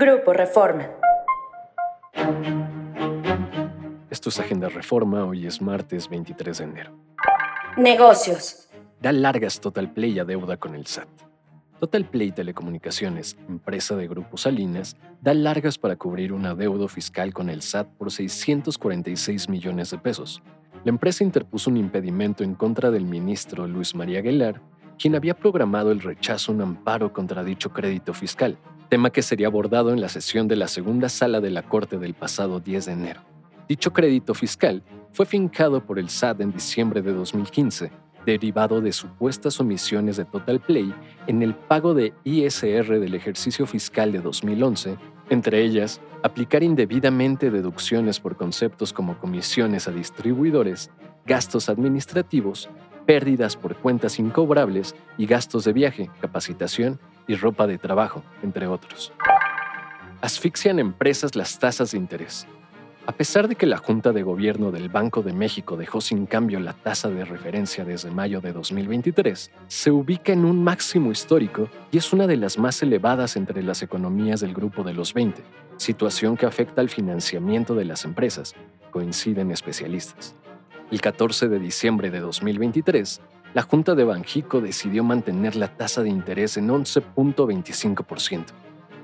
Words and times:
Grupo 0.00 0.32
Reforma. 0.32 0.88
Esto 4.08 4.28
es 4.28 4.38
Agenda 4.38 4.68
Reforma, 4.68 5.24
hoy 5.24 5.44
es 5.44 5.60
martes 5.60 6.08
23 6.08 6.58
de 6.58 6.64
enero. 6.64 6.96
Negocios. 7.76 8.68
Da 9.00 9.10
largas 9.10 9.58
Total 9.58 9.92
Play 9.92 10.16
a 10.20 10.24
deuda 10.24 10.56
con 10.56 10.76
el 10.76 10.86
SAT. 10.86 11.08
Total 11.80 12.04
Play 12.04 12.30
Telecomunicaciones, 12.30 13.36
empresa 13.48 13.96
de 13.96 14.06
Grupo 14.06 14.36
Salinas, 14.36 14.96
da 15.20 15.34
largas 15.34 15.78
para 15.78 15.96
cubrir 15.96 16.32
un 16.32 16.46
adeudo 16.46 16.86
fiscal 16.86 17.34
con 17.34 17.50
el 17.50 17.60
SAT 17.60 17.88
por 17.98 18.12
646 18.12 19.48
millones 19.48 19.90
de 19.90 19.98
pesos. 19.98 20.40
La 20.84 20.90
empresa 20.90 21.24
interpuso 21.24 21.70
un 21.70 21.76
impedimento 21.76 22.44
en 22.44 22.54
contra 22.54 22.92
del 22.92 23.04
ministro 23.04 23.66
Luis 23.66 23.96
María 23.96 24.20
Aguilar, 24.20 24.62
quien 24.96 25.16
había 25.16 25.34
programado 25.34 25.90
el 25.90 26.00
rechazo 26.00 26.52
a 26.52 26.54
un 26.54 26.60
amparo 26.60 27.12
contra 27.12 27.42
dicho 27.42 27.72
crédito 27.72 28.14
fiscal, 28.14 28.58
tema 28.88 29.10
que 29.10 29.22
sería 29.22 29.48
abordado 29.48 29.92
en 29.92 30.00
la 30.00 30.08
sesión 30.08 30.48
de 30.48 30.56
la 30.56 30.68
segunda 30.68 31.08
sala 31.08 31.40
de 31.40 31.50
la 31.50 31.62
Corte 31.62 31.98
del 31.98 32.14
pasado 32.14 32.60
10 32.60 32.86
de 32.86 32.92
enero. 32.92 33.20
Dicho 33.68 33.92
crédito 33.92 34.34
fiscal 34.34 34.82
fue 35.12 35.26
fincado 35.26 35.84
por 35.84 35.98
el 35.98 36.08
SAT 36.08 36.40
en 36.40 36.52
diciembre 36.52 37.02
de 37.02 37.12
2015, 37.12 37.90
derivado 38.24 38.80
de 38.80 38.92
supuestas 38.92 39.60
omisiones 39.60 40.16
de 40.16 40.24
Total 40.24 40.60
Play 40.60 40.94
en 41.26 41.42
el 41.42 41.54
pago 41.54 41.92
de 41.94 42.14
ISR 42.24 42.98
del 42.98 43.14
ejercicio 43.14 43.66
fiscal 43.66 44.12
de 44.12 44.20
2011, 44.20 44.96
entre 45.30 45.62
ellas, 45.62 46.00
aplicar 46.22 46.62
indebidamente 46.62 47.50
deducciones 47.50 48.20
por 48.20 48.36
conceptos 48.36 48.92
como 48.92 49.18
comisiones 49.18 49.86
a 49.86 49.92
distribuidores, 49.92 50.90
gastos 51.26 51.68
administrativos, 51.68 52.70
pérdidas 53.06 53.56
por 53.56 53.76
cuentas 53.76 54.18
incobrables 54.18 54.94
y 55.18 55.26
gastos 55.26 55.64
de 55.64 55.72
viaje, 55.72 56.10
capacitación 56.20 56.98
y 57.28 57.36
ropa 57.36 57.68
de 57.68 57.78
trabajo, 57.78 58.24
entre 58.42 58.66
otros. 58.66 59.12
Asfixian 60.20 60.80
empresas 60.80 61.36
las 61.36 61.60
tasas 61.60 61.92
de 61.92 61.98
interés. 61.98 62.48
A 63.06 63.12
pesar 63.12 63.48
de 63.48 63.54
que 63.54 63.64
la 63.64 63.78
Junta 63.78 64.12
de 64.12 64.22
Gobierno 64.22 64.70
del 64.70 64.90
Banco 64.90 65.22
de 65.22 65.32
México 65.32 65.78
dejó 65.78 66.00
sin 66.02 66.26
cambio 66.26 66.60
la 66.60 66.74
tasa 66.74 67.08
de 67.08 67.24
referencia 67.24 67.84
desde 67.84 68.10
mayo 68.10 68.42
de 68.42 68.52
2023, 68.52 69.50
se 69.66 69.90
ubica 69.90 70.32
en 70.32 70.44
un 70.44 70.62
máximo 70.62 71.10
histórico 71.10 71.70
y 71.90 71.96
es 71.96 72.12
una 72.12 72.26
de 72.26 72.36
las 72.36 72.58
más 72.58 72.82
elevadas 72.82 73.36
entre 73.36 73.62
las 73.62 73.82
economías 73.82 74.40
del 74.40 74.52
grupo 74.52 74.82
de 74.82 74.92
los 74.92 75.14
20, 75.14 75.42
situación 75.78 76.36
que 76.36 76.44
afecta 76.44 76.82
al 76.82 76.90
financiamiento 76.90 77.74
de 77.74 77.86
las 77.86 78.04
empresas, 78.04 78.54
coinciden 78.90 79.52
especialistas. 79.52 80.34
El 80.90 81.00
14 81.00 81.48
de 81.48 81.58
diciembre 81.60 82.10
de 82.10 82.20
2023, 82.20 83.22
la 83.58 83.62
Junta 83.62 83.96
de 83.96 84.04
Banjico 84.04 84.60
decidió 84.60 85.02
mantener 85.02 85.56
la 85.56 85.66
tasa 85.66 86.04
de 86.04 86.08
interés 86.08 86.56
en 86.56 86.68
11.25%. 86.68 88.44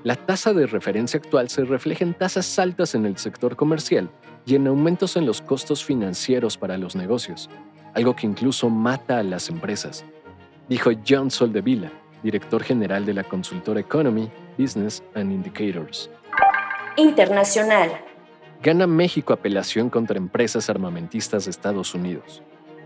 La 0.05 0.15
tasa 0.15 0.53
de 0.53 0.65
referencia 0.65 1.17
actual 1.17 1.49
se 1.49 1.65
refleja 1.65 2.05
en 2.05 2.13
tasas 2.13 2.57
altas 2.57 2.95
en 2.95 3.05
el 3.05 3.17
sector 3.17 3.57
comercial 3.57 4.09
y 4.45 4.55
en 4.55 4.67
aumentos 4.67 5.17
en 5.17 5.25
los 5.25 5.41
costos 5.41 5.83
financieros 5.83 6.57
para 6.57 6.77
los 6.77 6.95
negocios, 6.95 7.49
algo 7.95 8.15
que 8.15 8.27
incluso 8.27 8.69
mata 8.69 9.17
a 9.17 9.23
las 9.23 9.49
empresas, 9.49 10.05
dijo 10.69 10.91
John 11.05 11.29
Soldevila, 11.31 11.91
director 12.23 12.63
general 12.63 13.05
de 13.05 13.15
la 13.15 13.25
consultora 13.25 13.81
Economy, 13.81 14.31
Business 14.57 15.03
and 15.15 15.33
Indicators. 15.33 16.09
Internacional. 16.95 17.91
Gana 18.63 18.87
México 18.87 19.33
apelación 19.33 19.89
contra 19.89 20.17
empresas 20.17 20.69
armamentistas 20.69 21.43
de 21.43 21.51
Estados 21.51 21.93
Unidos. 21.93 22.41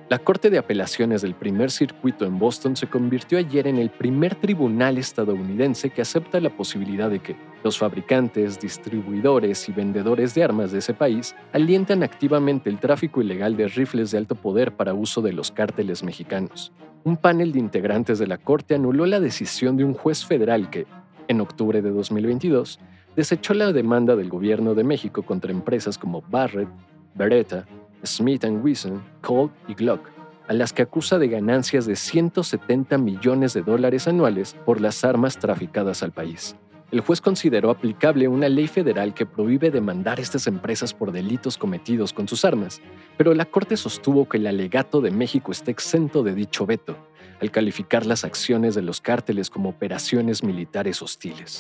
La 0.09 0.17
Corte 0.17 0.49
de 0.49 0.57
Apelaciones 0.57 1.21
del 1.21 1.35
primer 1.35 1.69
circuito 1.69 2.25
en 2.25 2.39
Boston 2.39 2.75
se 2.75 2.87
convirtió 2.87 3.37
ayer 3.37 3.67
en 3.67 3.77
el 3.77 3.91
primer 3.91 4.33
tribunal 4.33 4.97
estadounidense 4.97 5.91
que 5.91 6.01
acepta 6.01 6.39
la 6.39 6.49
posibilidad 6.49 7.11
de 7.11 7.19
que 7.19 7.35
los 7.63 7.77
fabricantes, 7.77 8.59
distribuidores 8.59 9.69
y 9.69 9.71
vendedores 9.71 10.33
de 10.33 10.43
armas 10.43 10.71
de 10.71 10.79
ese 10.79 10.95
país 10.95 11.35
alientan 11.53 12.01
activamente 12.01 12.71
el 12.71 12.79
tráfico 12.79 13.21
ilegal 13.21 13.55
de 13.55 13.67
rifles 13.67 14.09
de 14.09 14.17
alto 14.17 14.33
poder 14.33 14.71
para 14.71 14.95
uso 14.95 15.21
de 15.21 15.31
los 15.31 15.51
cárteles 15.51 16.01
mexicanos. 16.01 16.71
Un 17.03 17.15
panel 17.15 17.51
de 17.51 17.59
integrantes 17.59 18.17
de 18.17 18.25
la 18.25 18.39
Corte 18.39 18.73
anuló 18.73 19.05
la 19.05 19.19
decisión 19.19 19.77
de 19.77 19.83
un 19.83 19.93
juez 19.93 20.25
federal 20.25 20.71
que, 20.71 20.87
en 21.27 21.39
octubre 21.39 21.83
de 21.83 21.91
2022, 21.91 22.79
desechó 23.15 23.53
la 23.53 23.71
demanda 23.71 24.15
del 24.15 24.29
gobierno 24.29 24.73
de 24.73 24.83
México 24.83 25.21
contra 25.21 25.51
empresas 25.51 25.99
como 25.99 26.23
Barrett, 26.23 26.69
Beretta, 27.13 27.67
Smith 28.03 28.43
Wesson, 28.45 29.03
Colt 29.21 29.51
y 29.67 29.73
Glock, 29.73 30.09
a 30.47 30.53
las 30.53 30.73
que 30.73 30.81
acusa 30.81 31.19
de 31.19 31.27
ganancias 31.27 31.85
de 31.85 31.95
170 31.95 32.97
millones 32.97 33.53
de 33.53 33.61
dólares 33.61 34.07
anuales 34.07 34.55
por 34.65 34.81
las 34.81 35.03
armas 35.03 35.37
traficadas 35.37 36.01
al 36.03 36.11
país. 36.11 36.55
El 36.91 37.01
juez 37.01 37.21
consideró 37.21 37.69
aplicable 37.69 38.27
una 38.27 38.49
ley 38.49 38.67
federal 38.67 39.13
que 39.13 39.27
prohíbe 39.27 39.69
demandar 39.69 40.19
estas 40.19 40.47
empresas 40.47 40.91
por 40.91 41.11
delitos 41.11 41.55
cometidos 41.55 42.13
con 42.13 42.27
sus 42.27 42.43
armas, 42.45 42.81
pero 43.15 43.35
la 43.35 43.45
Corte 43.45 43.77
sostuvo 43.77 44.27
que 44.27 44.37
el 44.37 44.47
alegato 44.47 44.99
de 44.99 45.11
México 45.11 45.51
está 45.51 45.69
exento 45.69 46.23
de 46.23 46.33
dicho 46.33 46.65
veto, 46.65 46.97
al 47.41 47.51
calificar 47.51 48.07
las 48.07 48.23
acciones 48.23 48.73
de 48.73 48.81
los 48.81 49.01
cárteles 49.01 49.51
como 49.51 49.69
operaciones 49.69 50.43
militares 50.43 50.99
hostiles. 51.03 51.59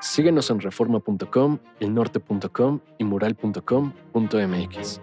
Síguenos 0.00 0.48
en 0.50 0.60
reforma.com, 0.60 1.58
elnorte.com 1.80 2.80
y 2.98 3.04
mural.com.mx. 3.04 5.00